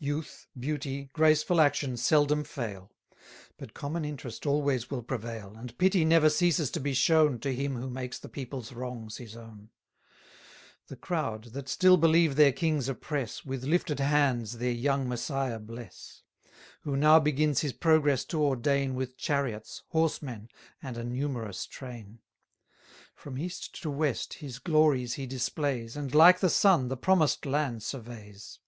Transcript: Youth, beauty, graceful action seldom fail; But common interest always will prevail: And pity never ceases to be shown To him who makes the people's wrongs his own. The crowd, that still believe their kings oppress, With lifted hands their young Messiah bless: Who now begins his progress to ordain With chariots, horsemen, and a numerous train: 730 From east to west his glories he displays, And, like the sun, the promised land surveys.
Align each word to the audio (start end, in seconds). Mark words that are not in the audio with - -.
Youth, 0.00 0.48
beauty, 0.58 1.08
graceful 1.12 1.60
action 1.60 1.96
seldom 1.96 2.42
fail; 2.42 2.90
But 3.58 3.74
common 3.74 4.04
interest 4.04 4.44
always 4.44 4.90
will 4.90 5.04
prevail: 5.04 5.54
And 5.56 5.78
pity 5.78 6.04
never 6.04 6.28
ceases 6.30 6.68
to 6.72 6.80
be 6.80 6.94
shown 6.94 7.38
To 7.38 7.54
him 7.54 7.76
who 7.76 7.88
makes 7.88 8.18
the 8.18 8.28
people's 8.28 8.72
wrongs 8.72 9.18
his 9.18 9.36
own. 9.36 9.70
The 10.88 10.96
crowd, 10.96 11.44
that 11.52 11.68
still 11.68 11.96
believe 11.96 12.34
their 12.34 12.50
kings 12.50 12.88
oppress, 12.88 13.44
With 13.44 13.62
lifted 13.62 14.00
hands 14.00 14.58
their 14.58 14.72
young 14.72 15.08
Messiah 15.08 15.60
bless: 15.60 16.24
Who 16.80 16.96
now 16.96 17.20
begins 17.20 17.60
his 17.60 17.72
progress 17.72 18.24
to 18.24 18.42
ordain 18.42 18.96
With 18.96 19.16
chariots, 19.16 19.84
horsemen, 19.90 20.48
and 20.82 20.96
a 20.98 21.04
numerous 21.04 21.66
train: 21.66 22.18
730 23.14 23.14
From 23.14 23.38
east 23.38 23.80
to 23.82 23.90
west 23.92 24.34
his 24.34 24.58
glories 24.58 25.14
he 25.14 25.26
displays, 25.28 25.96
And, 25.96 26.12
like 26.16 26.40
the 26.40 26.50
sun, 26.50 26.88
the 26.88 26.96
promised 26.96 27.46
land 27.46 27.84
surveys. 27.84 28.58